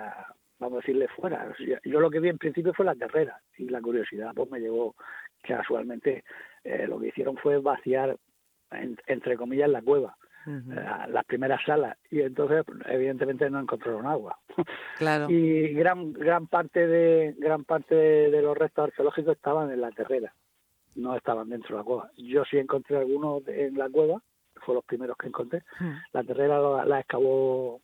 vamos 0.60 0.78
a 0.78 0.82
decirle 0.82 1.08
fuera. 1.10 1.54
Yo 1.84 2.00
lo 2.00 2.10
que 2.10 2.20
vi 2.20 2.30
en 2.30 2.38
principio 2.38 2.74
fue 2.74 2.86
la 2.86 2.96
carrera 2.96 3.42
y 3.58 3.68
la 3.70 3.82
curiosidad 3.82 4.32
pues 4.34 4.50
me 4.50 4.60
llevó 4.60 4.96
casualmente 5.44 6.24
eh, 6.64 6.88
lo 6.88 7.00
que 7.00 7.08
hicieron 7.08 7.38
fue 7.38 7.58
vaciar, 7.60 8.16
en- 8.72 8.98
entre 9.08 9.36
comillas, 9.38 9.70
la 9.70 9.82
cueva, 9.82 10.16
Eh, 10.48 10.86
las 11.10 11.26
primeras 11.26 11.60
salas, 11.66 11.98
y 12.10 12.22
entonces 12.22 12.64
evidentemente 12.86 13.50
no 13.50 13.60
encontraron 13.60 14.06
agua. 14.06 14.38
Claro. 14.98 15.30
y 15.30 15.74
gran 15.74 16.12
gran 16.14 16.48
parte 16.48 16.88
de 16.88 17.36
gran 17.38 17.64
parte 17.66 17.96
de, 17.96 18.42
los 18.42 18.58
restos 18.58 18.86
arqueológicos 18.86 19.36
estaban 19.36 19.72
en 19.72 19.82
la 19.82 19.92
terrera 19.92 20.34
no 20.96 21.16
estaban 21.16 21.48
dentro 21.50 21.76
de 21.78 21.82
la 21.82 21.86
cueva. 21.86 22.12
Yo 22.18 22.44
sí 22.46 22.58
encontré 22.58 22.98
algunos 22.98 23.48
en 23.48 23.78
la 23.78 23.90
cueva 23.90 24.22
fue 24.66 24.76
los 24.76 24.84
primeros 24.84 25.16
que 25.18 25.28
encontré. 25.28 25.64
La 26.12 26.24
terrera 26.24 26.60
la, 26.60 26.84
la 26.86 27.00
excavó 27.00 27.80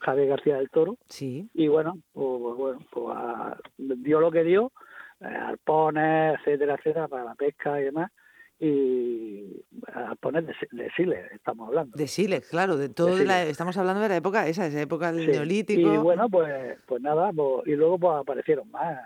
Javier 0.00 0.28
García 0.28 0.56
del 0.56 0.70
Toro. 0.70 0.96
Sí. 1.08 1.48
y 1.52 1.68
bueno 1.68 1.98
pues, 2.12 2.28
pues 2.40 2.56
bueno 2.56 2.80
pues 2.90 3.16
a- 3.16 3.58
dio 3.78 4.20
lo 4.20 4.30
que 4.30 4.44
dio 4.44 4.72
eh, 5.20 5.24
arpones 5.26 6.38
etcétera 6.40 6.74
etcétera 6.76 7.08
para 7.08 7.24
la 7.24 7.34
pesca 7.34 7.80
y 7.80 7.84
demás 7.84 8.10
y 8.58 9.64
arpones 9.92 10.46
de, 10.46 10.54
de 10.72 10.90
siles 10.92 11.30
estamos 11.32 11.68
hablando 11.68 11.96
De 11.96 12.06
sílex, 12.08 12.48
claro, 12.48 12.76
de 12.76 12.88
todo 12.88 13.16
de 13.16 13.24
la- 13.24 13.42
estamos 13.44 13.76
hablando 13.76 14.00
de 14.02 14.08
la 14.08 14.16
época 14.16 14.46
esa, 14.46 14.66
esa 14.66 14.80
época 14.80 15.12
del 15.12 15.26
Sí, 15.26 15.30
neolítico. 15.32 15.92
Y 15.94 15.96
bueno, 15.98 16.28
pues 16.30 16.78
pues 16.86 17.02
nada, 17.02 17.30
pues, 17.34 17.66
y 17.66 17.72
luego 17.76 17.98
pues 17.98 18.14
aparecieron 18.20 18.70
más. 18.70 18.98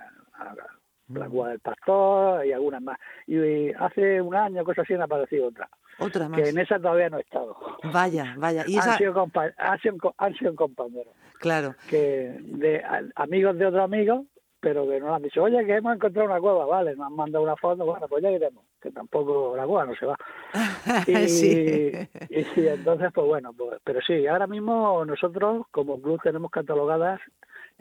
La 1.09 1.28
Mm. 1.28 1.49
Del 1.49 1.59
Pastor 1.59 2.47
y 2.47 2.52
algunas 2.52 2.80
más. 2.83 2.97
Y 3.26 3.73
hace 3.73 4.21
un 4.23 4.33
año, 4.33 4.62
cosas 4.62 4.85
así, 4.85 4.95
han 4.95 5.02
aparecido 5.02 5.49
otras. 5.49 5.69
Otra 5.99 6.28
más. 6.28 6.40
Que 6.40 6.50
en 6.50 6.59
esa 6.61 6.78
todavía 6.78 7.11
no 7.11 7.19
he 7.19 7.23
estado. 7.23 7.57
Vaya, 7.92 8.37
vaya. 8.38 8.62
Y 8.69 8.76
Han, 8.76 8.97
sido 8.97 9.21
han, 9.59 9.80
sido, 9.80 10.14
han 10.19 10.35
sido 10.37 10.54
compañeros. 10.54 11.12
claro. 11.40 11.75
que 11.88 12.37
de 12.40 12.78
a- 12.85 13.02
amigos 13.16 13.59
de 13.59 13.66
otros 13.66 13.83
amigos, 13.83 14.25
pero 14.61 14.87
que 14.88 15.00
nos 15.00 15.14
han 15.14 15.23
dicho, 15.23 15.43
oye, 15.43 15.64
que 15.64 15.76
hemos 15.76 15.95
encontrado 15.95 16.29
una 16.29 16.40
cueva, 16.40 16.67
vale, 16.67 16.95
nos 16.95 17.07
han 17.07 17.17
mandado 17.17 17.45
una 17.45 17.57
foto, 17.57 17.85
bueno, 17.85 18.07
pues 18.09 18.23
ya 18.23 18.31
iremos, 18.31 18.64
que 18.81 18.90
tampoco 18.90 19.57
la 19.57 19.67
cueva 19.67 19.87
no 19.87 19.95
se 19.95 20.07
va. 20.07 20.17
Y, 21.07 21.29
sí. 21.29 21.93
y, 22.29 22.61
y 22.61 22.69
entonces, 22.69 23.11
pues 23.14 23.26
bueno, 23.26 23.52
pues, 23.57 23.81
pero 23.85 24.00
sí, 24.07 24.26
ahora 24.26 24.47
mismo 24.47 25.05
nosotros 25.05 25.67
como 25.71 26.00
club 26.00 26.21
tenemos 26.23 26.50
catalogadas 26.50 27.21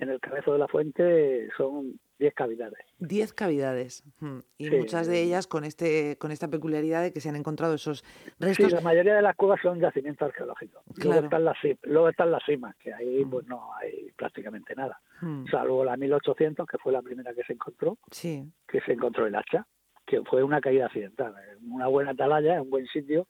en 0.01 0.09
el 0.09 0.19
cabezo 0.19 0.53
de 0.53 0.59
la 0.59 0.67
fuente 0.67 1.49
son 1.57 1.99
10 2.19 2.33
cavidades. 2.33 2.79
Diez 2.99 3.33
cavidades. 3.33 4.03
mm, 4.19 4.39
Y 4.57 4.65
Sí. 4.69 4.75
muchas 4.75 5.07
de 5.07 5.21
ellas 5.21 5.47
con 5.47 5.63
este, 5.63 6.17
con 6.17 6.31
esta 6.31 6.47
peculiaridad 6.47 7.01
de 7.03 7.13
que 7.13 7.21
se 7.21 7.29
han 7.29 7.35
encontrado 7.35 7.73
esos 7.75 7.99
Sí, 7.99 8.31
restos. 8.39 8.71
la 8.73 8.81
mayoría 8.81 9.15
de 9.15 9.21
las 9.21 9.35
cuevas 9.35 9.59
son 9.61 9.79
yacimientos 9.79 10.27
arqueológicos. 10.27 10.83
Claro. 10.95 11.09
Luego, 11.21 11.23
están 11.25 11.45
las, 11.45 11.57
luego 11.83 12.09
están 12.09 12.31
las 12.31 12.43
cimas, 12.45 12.75
que 12.77 12.93
ahí 12.93 13.23
pues 13.25 13.45
no 13.47 13.73
hay 13.75 14.11
prácticamente 14.17 14.75
nada. 14.75 14.99
Mm, 15.21 15.45
Salvo 15.47 15.83
la 15.85 15.95
1800, 15.97 16.67
que 16.67 16.77
fue 16.77 16.91
la 16.91 17.01
primera 17.01 17.33
que 17.33 17.43
se 17.43 17.53
encontró, 17.53 17.97
Sí. 18.11 18.43
que 18.67 18.81
se 18.81 18.93
encontró 18.93 19.25
el 19.27 19.35
hacha, 19.35 19.65
que 20.05 20.21
fue 20.23 20.43
una 20.43 20.59
caída 20.61 20.85
accidental. 20.87 21.33
Una 21.69 21.87
buena 21.87 22.11
atalaya, 22.11 22.61
un 22.61 22.69
buen 22.69 22.85
sitio 22.87 23.27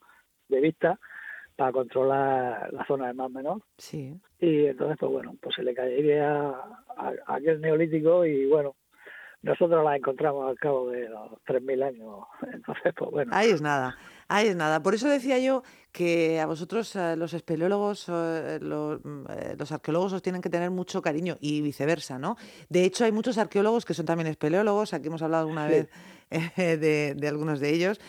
de 0.47 0.61
vista 0.61 0.99
para 1.59 1.73
controlar 1.73 2.71
la 2.71 2.85
zona 2.85 3.07
del 3.07 3.17
mar 3.17 3.29
menor. 3.29 3.61
Sí. 3.77 4.17
Y 4.39 4.65
entonces, 4.67 4.95
pues 4.97 5.11
bueno, 5.11 5.35
pues 5.41 5.55
se 5.55 5.61
le 5.61 5.73
caería 5.73 6.39
a, 6.39 7.13
a 7.27 7.35
aquel 7.35 7.59
neolítico 7.59 8.25
y 8.25 8.45
bueno, 8.45 8.77
nosotros 9.41 9.83
las 9.85 9.97
encontramos 9.97 10.49
al 10.49 10.57
cabo 10.57 10.89
de 10.89 11.07
los 11.07 11.31
3.000 11.47 11.83
años. 11.83 12.25
Entonces, 12.53 12.93
pues 12.97 13.11
bueno. 13.11 13.31
Ahí 13.33 13.49
es 13.49 13.61
nada. 13.61 13.97
Ahí 14.27 14.47
es 14.47 14.55
nada. 14.55 14.83
Por 14.83 14.93
eso 14.93 15.07
decía 15.07 15.39
yo 15.39 15.63
que 15.91 16.39
a 16.39 16.45
vosotros, 16.45 16.95
eh, 16.95 17.15
los 17.15 17.33
espeleólogos, 17.33 18.07
eh, 18.09 18.59
los, 18.61 19.03
mm, 19.03 19.25
eh, 19.29 19.55
los, 19.57 19.71
arqueólogos 19.71 20.13
os 20.13 20.21
tienen 20.21 20.41
que 20.41 20.49
tener 20.49 20.69
mucho 20.69 21.01
cariño 21.01 21.37
y 21.39 21.61
viceversa, 21.61 22.19
¿no? 22.19 22.35
De 22.67 22.83
hecho, 22.83 23.05
hay 23.05 23.11
muchos 23.11 23.37
arqueólogos 23.37 23.85
que 23.85 23.93
son 23.93 24.05
también 24.05 24.27
espeleólogos. 24.27 24.93
Aquí 24.93 25.07
hemos 25.07 25.21
hablado 25.21 25.43
alguna 25.43 25.67
vez 25.67 25.89
de, 26.57 27.15
de, 27.15 27.27
algunos 27.27 27.59
de 27.59 27.73
ellos. 27.73 27.99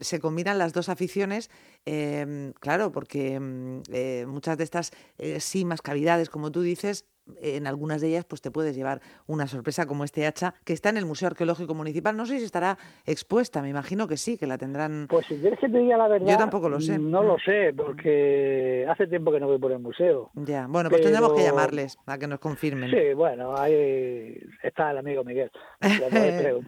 Se 0.00 0.20
combinan 0.20 0.58
las 0.58 0.74
dos 0.74 0.88
aficiones, 0.88 1.50
eh, 1.86 2.52
claro, 2.60 2.92
porque 2.92 3.40
mm, 3.40 4.28
muchas 4.28 4.58
de 4.58 4.64
estas 4.64 4.92
simas, 5.38 5.80
cavidades, 5.80 6.28
como 6.28 6.52
tú 6.52 6.60
dices, 6.60 7.06
en 7.40 7.66
algunas 7.66 8.00
de 8.00 8.08
ellas 8.08 8.24
pues 8.24 8.40
te 8.40 8.50
puedes 8.50 8.76
llevar 8.76 9.00
una 9.26 9.46
sorpresa 9.46 9.86
como 9.86 10.04
este 10.04 10.26
hacha 10.26 10.54
que 10.64 10.72
está 10.72 10.90
en 10.90 10.96
el 10.96 11.06
Museo 11.06 11.28
Arqueológico 11.28 11.74
Municipal. 11.74 12.16
No 12.16 12.26
sé 12.26 12.38
si 12.38 12.44
estará 12.44 12.78
expuesta, 13.04 13.62
me 13.62 13.68
imagino 13.68 14.08
que 14.08 14.16
sí, 14.16 14.38
que 14.38 14.46
la 14.46 14.58
tendrán. 14.58 15.06
Pues 15.08 15.26
si 15.26 15.36
quieres 15.36 15.58
que 15.58 15.68
te 15.68 15.78
diga 15.78 15.96
la 15.96 16.08
verdad. 16.08 16.26
Yo 16.26 16.38
tampoco 16.38 16.68
lo 16.68 16.80
sé. 16.80 16.98
No 16.98 17.22
lo 17.22 17.38
sé, 17.38 17.72
porque 17.76 18.86
hace 18.88 19.06
tiempo 19.06 19.32
que 19.32 19.40
no 19.40 19.46
voy 19.46 19.58
por 19.58 19.72
el 19.72 19.78
museo. 19.78 20.30
Ya, 20.34 20.66
bueno, 20.68 20.90
pues 20.90 21.02
tendremos 21.02 21.32
que 21.34 21.42
llamarles 21.42 21.98
a 22.06 22.18
que 22.18 22.26
nos 22.26 22.38
confirmen. 22.38 22.90
Sí, 22.90 23.14
bueno, 23.14 23.56
ahí 23.56 24.38
está 24.62 24.90
el 24.90 24.98
amigo 24.98 25.24
Miguel. 25.24 25.50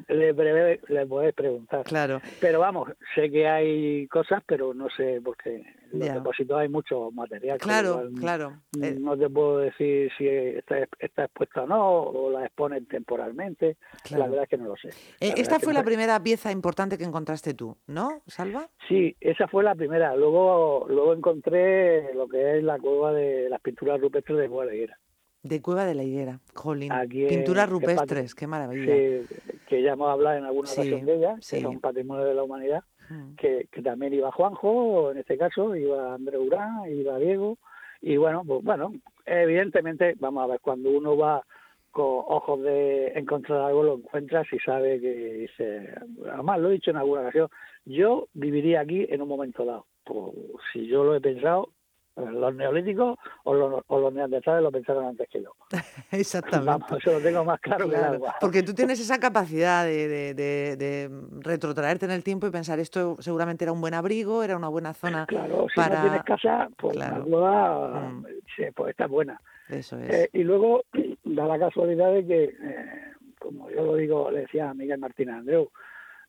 Le 0.09 1.07
podéis, 1.07 1.35
preguntar. 1.37 1.85
Claro. 1.85 2.21
Pero 2.41 2.61
vamos, 2.61 2.91
sé 3.15 3.31
que 3.31 3.49
hay 3.49 4.07
cosas, 4.09 4.43
pero 4.47 4.75
no 4.75 4.89
sé, 4.91 5.21
porque 5.25 5.63
en 5.93 5.99
los 5.99 6.15
depósitos 6.15 6.59
hay 6.59 6.69
mucho 6.69 7.11
material. 7.11 7.59
Claro, 7.59 8.09
claro. 8.19 8.63
Eh, 8.81 8.97
no 8.99 9.17
te 9.17 9.29
puedo 9.29 9.59
decir 9.59 10.11
si 10.17 10.27
está, 10.27 10.79
está 10.99 11.25
expuesta 11.25 11.63
o 11.63 11.67
no, 11.67 12.03
o 12.03 12.31
la 12.31 12.45
exponen 12.47 12.87
temporalmente. 12.87 13.77
La 14.11 14.27
verdad 14.27 14.45
es 14.45 14.49
que 14.51 14.59
no 14.59 14.69
lo 14.69 14.77
sé. 14.77 14.89
Eh, 15.21 15.35
esta 15.37 15.59
fue 15.59 15.73
la 15.73 15.83
primera 15.83 16.23
pieza 16.23 16.53
importante 16.53 16.99
que 16.99 17.05
encontraste 17.05 17.55
tú, 17.55 17.77
¿no, 17.87 18.23
Salva? 18.27 18.69
Sí, 18.89 19.17
esa 19.21 19.49
fue 19.49 19.65
la 19.65 19.75
primera. 19.75 20.15
Luego, 20.17 20.87
luego 20.89 21.15
encontré 21.15 22.15
lo 22.15 22.29
que 22.29 22.59
es 22.59 22.65
la 22.65 22.79
cueva 22.79 23.13
de 23.13 23.49
las 23.49 23.61
pinturas 23.61 24.01
rupestres 24.01 24.39
de 24.39 24.49
Cueva 24.49 24.65
de 24.65 24.71
la 24.71 24.75
Higuera. 24.75 24.99
De 25.43 25.63
Cueva 25.63 25.85
de 25.85 25.95
la 25.95 26.03
Higuera, 26.03 26.41
jolín. 26.55 26.93
Pinturas 27.09 27.69
rupestres, 27.69 28.35
qué 28.35 28.47
maravilla. 28.47 28.95
Sí, 28.95 29.37
que 29.69 29.83
ya 29.83 29.93
hemos 29.93 30.11
hablado 30.11 30.39
en 30.39 30.45
alguna 30.45 30.71
ocasión 30.71 31.07
de 31.07 31.15
ellas, 31.15 31.49
que 31.49 31.61
son 31.61 31.81
patrimonio 31.81 32.25
de 32.25 32.35
la 32.35 32.43
humanidad. 32.43 32.85
Mm. 33.09 33.35
Que, 33.37 33.69
que, 33.71 33.83
también 33.83 34.15
iba 34.15 34.33
Juanjo, 34.33 35.11
en 35.11 35.19
este 35.19 35.39
caso, 35.39 35.75
iba 35.75 36.15
André 36.15 36.39
Urán, 36.39 36.91
iba 36.91 37.19
Diego, 37.19 37.59
y 38.01 38.17
bueno, 38.17 38.43
pues 38.47 38.63
bueno, 38.63 38.93
evidentemente, 39.25 40.15
vamos 40.19 40.45
a 40.45 40.47
ver, 40.47 40.61
cuando 40.61 40.91
uno 40.91 41.17
va 41.17 41.45
con 41.91 42.05
ojos 42.07 42.63
de 42.63 43.09
encontrar 43.19 43.61
algo, 43.61 43.83
lo 43.83 43.95
encuentras 43.97 44.47
y 44.53 44.59
sabe 44.59 45.01
que 45.01 45.15
dice, 45.15 45.95
además 46.31 46.61
lo 46.61 46.69
he 46.69 46.75
dicho 46.75 46.91
en 46.91 46.99
alguna 46.99 47.23
ocasión, 47.23 47.49
yo 47.85 48.29
viviría 48.35 48.81
aquí 48.81 49.07
en 49.09 49.23
un 49.23 49.29
momento 49.29 49.65
dado. 49.65 49.87
Pues, 50.05 50.35
si 50.73 50.87
yo 50.87 51.05
lo 51.05 51.15
he 51.15 51.21
pensado, 51.21 51.71
los 52.19 52.55
neolíticos 52.55 53.19
o 53.45 53.55
los, 53.55 53.83
o 53.87 53.99
los 54.01 54.13
neandertales 54.13 54.63
lo 54.63 54.71
pensaron 54.71 55.07
antes 55.07 55.29
que 55.29 55.43
yo. 55.43 55.53
Exactamente. 56.11 56.67
Vamos, 56.67 56.93
eso 56.93 57.13
lo 57.13 57.21
tengo 57.21 57.45
más 57.45 57.61
claro, 57.61 57.89
que 57.89 57.97
el 57.97 58.05
agua. 58.05 58.35
Porque 58.41 58.63
tú 58.63 58.75
tienes 58.75 59.01
esa 59.01 59.19
capacidad 59.19 59.85
de, 59.85 60.09
de, 60.09 60.35
de, 60.35 60.77
de, 60.77 61.11
retrotraerte 61.41 62.07
en 62.07 62.13
el 62.13 62.23
tiempo 62.23 62.47
y 62.47 62.51
pensar 62.51 62.79
esto 62.79 63.17
seguramente 63.21 63.65
era 63.65 63.73
un 63.73 63.81
buen 63.81 63.95
abrigo, 63.95 64.43
era 64.43 64.57
una 64.57 64.69
buena 64.69 64.95
zona 64.95 65.27
claro, 65.27 65.67
si 65.75 65.81
no 65.81 66.01
tienes 66.03 66.23
casa, 66.25 66.69
pues 66.77 66.97
la 66.97 67.11
mm. 67.13 68.27
sí, 68.57 68.65
pues 68.75 68.91
está 68.91 69.07
buena. 69.07 69.41
Eso 69.69 69.99
es. 69.99 70.11
Eh, 70.11 70.31
y 70.33 70.45
luego 70.45 70.85
da 71.25 71.47
la 71.47 71.59
casualidad 71.59 72.13
de 72.13 72.27
que, 72.27 72.45
eh, 72.45 73.13
como 73.39 73.71
yo 73.71 73.85
lo 73.85 73.95
digo, 73.97 74.31
le 74.31 74.41
decía 74.41 74.71
a 74.71 74.75
Miguel 74.75 74.99
Martínez 74.99 75.37
Andreu, 75.37 75.71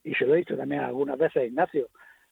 y 0.04 0.14
se 0.14 0.26
lo 0.26 0.34
he 0.34 0.38
dicho 0.38 0.56
también 0.56 0.82
algunas 0.82 1.18
veces 1.18 1.42
a 1.42 1.44
Ignacio, 1.44 1.88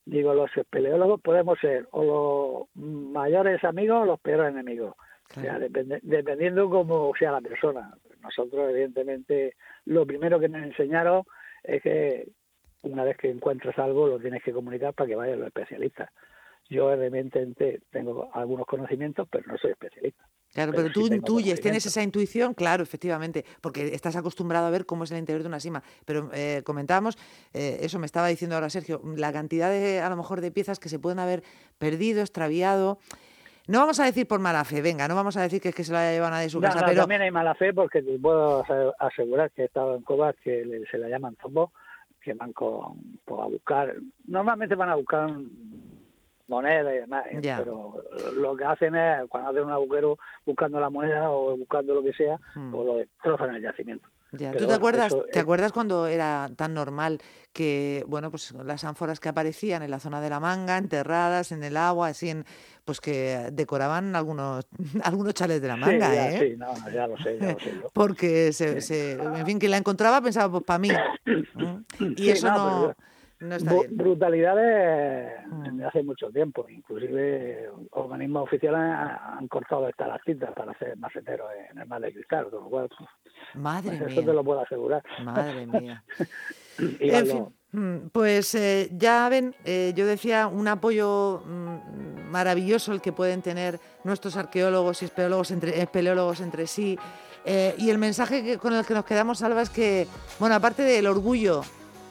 digo, 0.08 0.32
los 0.32 0.50
espeleólogos 0.56 1.20
podemos 1.20 1.58
ser 1.58 1.86
o 1.90 2.68
los 2.74 2.84
mayores 2.84 3.62
amigos 3.64 4.02
o 4.02 4.06
los 4.06 4.20
peores 4.20 4.52
enemigos. 4.52 4.94
O 5.36 5.40
sea, 5.40 5.58
dependiendo 5.58 6.70
cómo 6.70 7.12
sea 7.18 7.32
la 7.32 7.40
persona. 7.42 7.94
Nosotros, 8.22 8.70
evidentemente, 8.70 9.54
lo 9.84 10.06
primero 10.06 10.40
que 10.40 10.48
nos 10.48 10.62
enseñaron 10.62 11.24
es 11.62 11.82
que 11.82 12.28
una 12.82 13.04
vez 13.04 13.18
que 13.18 13.28
encuentras 13.28 13.78
algo, 13.78 14.06
lo 14.06 14.18
tienes 14.18 14.42
que 14.42 14.52
comunicar 14.52 14.94
para 14.94 15.08
que 15.08 15.16
vayan 15.16 15.40
los 15.40 15.48
especialistas. 15.48 16.10
Yo, 16.70 16.90
evidentemente, 16.90 17.82
tengo 17.90 18.30
algunos 18.32 18.66
conocimientos, 18.66 19.28
pero 19.30 19.46
no 19.46 19.58
soy 19.58 19.72
especialista. 19.72 20.24
Claro, 20.54 20.72
pero, 20.74 20.90
tú 20.90 21.06
intuyes, 21.06 21.60
tienes 21.60 21.84
esa 21.86 22.02
intuición, 22.02 22.54
claro, 22.54 22.82
efectivamente, 22.82 23.44
porque 23.60 23.94
estás 23.94 24.16
acostumbrado 24.16 24.66
a 24.66 24.70
ver 24.70 24.86
cómo 24.86 25.04
es 25.04 25.10
el 25.10 25.18
interior 25.18 25.42
de 25.42 25.48
una 25.48 25.60
sima. 25.60 25.82
Pero 26.04 26.30
eh, 26.32 26.62
comentábamos, 26.64 27.16
eh, 27.52 27.78
eso 27.82 27.98
me 27.98 28.06
estaba 28.06 28.28
diciendo 28.28 28.56
ahora 28.56 28.70
Sergio, 28.70 29.00
la 29.16 29.32
cantidad 29.32 29.70
de, 29.70 30.00
a 30.00 30.08
lo 30.08 30.16
mejor, 30.16 30.40
de 30.40 30.50
piezas 30.50 30.80
que 30.80 30.88
se 30.88 30.98
pueden 30.98 31.18
haber 31.18 31.42
perdido, 31.78 32.20
extraviado. 32.20 32.98
No 33.66 33.80
vamos 33.80 34.00
a 34.00 34.04
decir 34.04 34.26
por 34.26 34.40
mala 34.40 34.64
fe, 34.64 34.80
venga, 34.80 35.06
no 35.06 35.14
vamos 35.14 35.36
a 35.36 35.42
decir 35.42 35.60
que 35.60 35.68
es 35.68 35.74
que 35.74 35.84
se 35.84 35.92
lo 35.92 35.98
haya 35.98 36.12
llevado 36.12 36.32
nadie 36.32 36.44
de 36.44 36.50
su 36.50 36.60
casa, 36.60 36.82
pero... 36.86 37.02
También 37.02 37.20
hay 37.20 37.30
mala 37.30 37.54
fe 37.54 37.74
porque 37.74 38.02
te 38.02 38.18
puedo 38.18 38.64
asegurar 38.98 39.50
que 39.50 39.62
he 39.62 39.64
estado 39.66 39.94
en 39.96 40.02
covas 40.02 40.34
que 40.42 40.64
se 40.90 40.96
la 40.96 41.08
llaman 41.10 41.36
zombo, 41.42 41.72
que 42.22 42.32
van 42.32 42.54
con, 42.54 43.20
pues, 43.26 43.40
a 43.40 43.44
buscar, 43.44 43.94
normalmente 44.26 44.74
van 44.74 44.88
a 44.88 44.94
buscar 44.94 45.30
moneda 46.48 46.94
y 46.94 46.98
demás, 46.98 47.24
¿eh? 47.30 47.40
pero 47.42 48.02
lo 48.34 48.56
que 48.56 48.64
hacen 48.64 48.94
es, 48.96 49.28
cuando 49.28 49.50
hacen 49.50 49.64
un 49.64 49.72
agujero 49.72 50.18
buscando 50.44 50.80
la 50.80 50.90
moneda 50.90 51.30
o 51.30 51.56
buscando 51.56 51.94
lo 51.94 52.02
que 52.02 52.12
sea, 52.12 52.38
hmm. 52.54 52.74
o 52.74 52.84
lo 52.84 52.96
destrozan 52.96 53.54
el 53.54 53.62
yacimiento. 53.62 54.08
¿Tú 54.30 54.66
te 54.66 54.74
acuerdas, 54.74 55.16
te 55.32 55.38
acuerdas 55.38 55.72
cuando 55.72 56.06
era 56.06 56.50
tan 56.54 56.74
normal 56.74 57.18
que, 57.54 58.04
bueno, 58.06 58.30
pues 58.30 58.52
las 58.52 58.84
ánforas 58.84 59.20
que 59.20 59.30
aparecían 59.30 59.82
en 59.82 59.90
la 59.90 60.00
zona 60.00 60.20
de 60.20 60.28
la 60.28 60.38
manga, 60.38 60.76
enterradas 60.76 61.50
en 61.50 61.62
el 61.62 61.78
agua, 61.78 62.08
así 62.08 62.28
en, 62.28 62.44
pues 62.84 63.00
que 63.00 63.48
decoraban 63.52 64.14
algunos 64.14 64.66
algunos 65.02 65.32
chales 65.32 65.62
de 65.62 65.68
la 65.68 65.76
manga, 65.76 66.10
sí, 66.10 66.14
ya, 66.14 66.30
¿eh? 66.30 66.38
Sí, 66.40 66.56
no, 66.58 66.90
ya 66.92 67.06
lo 67.06 67.16
sé, 67.16 67.38
ya 67.40 67.52
lo 67.52 67.58
sé. 67.58 67.72
Porque, 67.94 68.52
se, 68.52 68.82
se, 68.82 69.12
en 69.12 69.46
fin, 69.46 69.58
quien 69.58 69.70
la 69.70 69.78
encontraba 69.78 70.20
pensaba, 70.20 70.50
pues 70.50 70.64
para 70.64 70.78
mí. 70.78 70.90
Y 72.16 72.30
eso 72.30 72.48
no... 72.50 72.94
Brutalidades 73.40 75.46
mm. 75.46 75.82
hace 75.84 76.02
mucho 76.02 76.28
tiempo, 76.30 76.66
inclusive 76.68 77.70
organismos 77.90 78.44
oficiales 78.44 78.80
han, 78.80 79.46
cortado 79.46 79.88
estas 79.88 80.08
las 80.08 80.20
cintas 80.24 80.52
para 80.54 80.72
hacer 80.72 80.96
maceteros 80.96 81.48
en 81.70 81.78
el 81.78 81.86
mar 81.86 82.00
de 82.00 82.12
cristal, 82.12 82.50
con 82.50 82.64
lo 82.64 82.68
cual 82.68 82.88
pues, 82.88 83.08
Madre 83.54 83.90
pues, 83.90 84.00
mía. 84.00 84.08
eso 84.10 84.22
te 84.22 84.32
lo 84.32 84.42
puedo 84.42 84.60
asegurar. 84.60 85.02
Madre 85.22 85.66
mía. 85.66 86.02
en 86.78 87.26
fin, 87.26 87.46
mm, 87.70 88.08
pues 88.10 88.56
eh, 88.56 88.88
ya 88.92 89.28
ven, 89.28 89.54
eh, 89.64 89.92
yo 89.94 90.06
decía 90.06 90.48
un 90.48 90.66
apoyo 90.66 91.42
mm, 91.46 92.30
maravilloso 92.30 92.92
el 92.92 93.00
que 93.00 93.12
pueden 93.12 93.42
tener 93.42 93.78
nuestros 94.02 94.36
arqueólogos 94.36 95.02
y 95.02 95.04
espeleólogos 95.04 95.52
entre, 95.52 95.80
espeleólogos 95.80 96.40
entre 96.40 96.66
sí. 96.66 96.98
Eh, 97.44 97.74
y 97.78 97.90
el 97.90 97.98
mensaje 97.98 98.42
que, 98.42 98.58
con 98.58 98.74
el 98.74 98.84
que 98.84 98.94
nos 98.94 99.04
quedamos, 99.04 99.38
Salva, 99.38 99.62
es 99.62 99.70
que, 99.70 100.08
bueno, 100.40 100.56
aparte 100.56 100.82
del 100.82 101.06
orgullo 101.06 101.62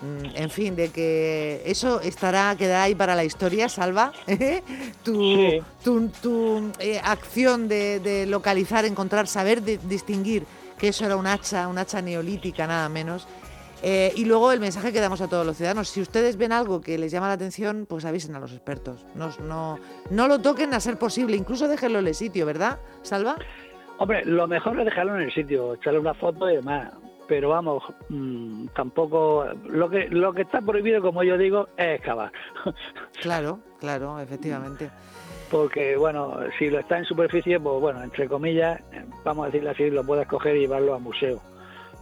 en 0.01 0.49
fin, 0.49 0.75
de 0.75 0.89
que 0.89 1.61
eso 1.65 2.01
estará, 2.01 2.55
quedará 2.55 2.83
ahí 2.83 2.95
para 2.95 3.15
la 3.15 3.23
historia, 3.23 3.67
Salva. 3.67 4.11
¿eh? 4.27 4.61
tu, 5.03 6.09
tu, 6.21 6.71
eh, 6.79 6.99
acción 7.03 7.67
de, 7.67 8.25
localizar, 8.27 8.85
encontrar, 8.85 9.27
saber 9.27 9.61
distinguir 9.63 10.45
que 10.77 10.89
eso 10.89 11.05
era 11.05 11.15
un 11.15 11.25
hacha, 11.25 11.67
un 11.67 11.77
hacha 11.77 12.01
neolítica, 12.01 12.67
nada 12.67 12.89
menos. 12.89 13.27
Eh, 13.83 14.11
y 14.15 14.25
luego 14.25 14.51
el 14.51 14.59
mensaje 14.59 14.91
que 14.91 14.99
damos 14.99 15.21
a 15.21 15.27
todos 15.27 15.45
los 15.45 15.57
ciudadanos. 15.57 15.89
Si 15.89 16.01
ustedes 16.01 16.37
ven 16.37 16.51
algo 16.51 16.81
que 16.81 16.97
les 16.97 17.11
llama 17.11 17.27
la 17.27 17.33
atención, 17.33 17.85
pues 17.87 18.05
avisen 18.05 18.35
a 18.35 18.39
los 18.39 18.51
expertos. 18.51 19.05
No, 19.15 19.29
no, 19.43 19.79
no 20.09 20.27
lo 20.27 20.39
toquen 20.39 20.73
a 20.73 20.79
ser 20.79 20.97
posible, 20.97 21.37
incluso 21.37 21.67
déjenlo 21.67 21.99
en 21.99 22.07
el 22.07 22.15
sitio, 22.15 22.45
¿verdad, 22.45 22.79
Salva? 23.01 23.35
Hombre, 23.99 24.23
lo 24.25 24.47
mejor 24.47 24.79
es 24.79 24.85
dejarlo 24.85 25.15
en 25.15 25.23
el 25.23 25.33
sitio, 25.33 25.73
echarle 25.73 25.99
una 25.99 26.13
foto 26.13 26.49
y 26.49 26.55
demás 26.55 26.91
pero 27.27 27.49
vamos, 27.49 27.83
mm, 28.09 28.67
tampoco 28.75 29.45
lo 29.65 29.89
que 29.89 30.07
lo 30.09 30.33
que 30.33 30.43
está 30.43 30.61
prohibido, 30.61 31.01
como 31.01 31.23
yo 31.23 31.37
digo, 31.37 31.67
es 31.77 31.97
excavar. 31.97 32.31
Claro, 33.21 33.59
claro, 33.79 34.19
efectivamente. 34.19 34.89
Porque 35.49 35.95
bueno, 35.97 36.37
si 36.57 36.69
lo 36.69 36.79
está 36.79 36.97
en 36.97 37.05
superficie, 37.05 37.59
pues 37.59 37.79
bueno, 37.79 38.03
entre 38.03 38.27
comillas, 38.27 38.81
vamos 39.23 39.43
a 39.43 39.45
decirlo 39.47 39.71
así, 39.71 39.89
lo 39.89 40.05
puedes 40.05 40.27
coger 40.27 40.57
y 40.57 40.61
llevarlo 40.61 40.93
a 40.93 40.99
museo. 40.99 41.41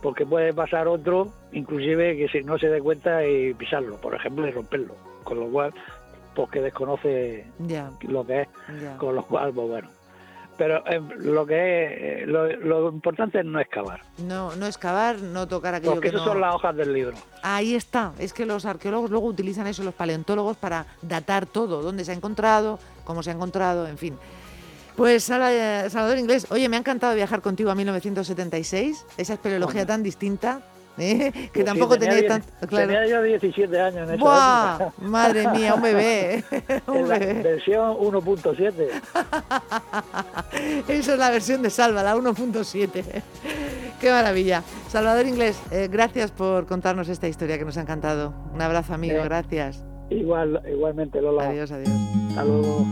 Porque 0.02 0.26
puede 0.26 0.54
pasar 0.54 0.88
otro, 0.88 1.32
inclusive 1.52 2.18
que 2.18 2.28
si 2.28 2.44
no 2.44 2.58
se 2.58 2.70
dé 2.70 2.82
cuenta 2.82 3.26
y 3.26 3.54
pisarlo, 3.54 4.00
por 4.02 4.14
ejemplo, 4.14 4.48
y 4.48 4.52
romperlo. 4.52 4.96
Con 5.24 5.40
lo 5.40 5.48
cual, 5.48 5.74
pues 6.36 6.50
que 6.50 6.62
desconoce 6.62 7.46
lo 8.08 8.26
que 8.26 8.42
es. 8.42 8.48
Con 8.98 9.16
lo 9.16 9.24
cual, 9.24 9.52
pues 9.54 9.68
bueno, 9.68 9.90
pero 10.58 10.86
eh, 10.88 11.02
lo 11.18 11.46
que 11.46 12.22
es, 12.24 12.28
lo, 12.28 12.48
lo, 12.48 12.90
importante 12.90 13.40
es 13.40 13.46
no 13.46 13.60
excavar. 13.60 14.02
No, 14.18 14.56
no 14.56 14.66
excavar, 14.66 15.22
no 15.22 15.48
tocar 15.48 15.76
aquello 15.76 15.94
Porque 15.94 16.10
que 16.10 16.16
eso 16.16 16.24
son 16.24 16.42
las 16.42 16.56
hojas 16.56 16.76
del 16.76 16.94
libro. 16.94 17.16
Ahí 17.44 17.76
está, 17.76 18.14
es 18.20 18.34
que 18.34 18.46
los 18.46 18.66
arqueólogos 18.66 19.12
luego 19.12 19.28
utilizan 19.28 19.68
eso, 19.68 19.84
los 19.84 19.94
paleontólogos, 19.94 20.58
para 20.58 20.86
datar 21.02 21.46
todo, 21.46 21.82
dónde 21.82 22.06
se 22.06 22.12
ha 22.12 22.16
encontrado, 22.16 22.80
cómo 23.04 23.24
se 23.24 23.32
ha 23.32 23.34
encontrado, 23.34 23.88
en 23.88 23.98
fin. 23.98 24.18
Pues 24.96 25.26
Salvador 25.26 26.18
Inglés, 26.18 26.48
oye, 26.52 26.70
me 26.70 26.78
ha 26.78 26.80
encantado 26.80 27.16
viajar 27.16 27.42
contigo 27.42 27.70
a 27.70 27.76
1976, 27.76 29.06
esa 29.18 29.34
espeleología 29.34 29.86
tan 29.86 30.04
distinta, 30.04 30.62
¿eh? 30.98 31.32
que 31.34 31.40
Pues 31.50 31.52
sí, 31.54 31.64
tampoco 31.64 31.98
tenía, 31.98 32.16
tenía, 32.16 32.30
tanto... 32.30 32.68
Claro. 32.68 32.88
tenía 32.88 33.08
yo 33.08 33.22
17 33.24 33.80
años 33.82 34.10
en 34.10 34.20
¡Buah! 34.20 34.76
época. 34.76 34.94
Madre 35.08 35.48
mía, 35.50 35.76
un 35.76 35.82
bebé. 35.82 36.44
un 36.88 36.98
En 36.98 37.08
la 37.10 37.20
bebé. 37.20 37.42
versión 37.44 37.96
1.7. 37.98 38.74
Esa 40.88 41.14
es 41.14 41.20
la 41.20 41.30
versión 41.30 41.62
de 41.62 41.70
Salva, 41.70 42.04
la 42.04 42.16
1.7. 42.16 43.04
Qué 44.00 44.12
maravilla. 44.12 44.64
Salvador 44.90 45.26
Inglés, 45.26 45.60
eh, 45.72 45.88
gracias 45.92 46.32
por 46.32 46.66
contarnos 46.66 47.10
esta 47.10 47.28
historia 47.28 47.58
que 47.58 47.66
nos 47.66 47.78
ha 47.78 47.82
encantado. 47.82 48.34
Un 48.54 48.62
abrazo, 48.62 48.94
amigo, 48.94 49.18
Eh, 49.20 49.24
gracias. 49.24 49.84
Igual, 50.10 50.62
igualmente, 50.72 51.22
Lola. 51.22 51.50
Adiós, 51.50 51.72
adiós. 51.72 51.90
Hasta 52.30 52.44
luego. 52.44 52.86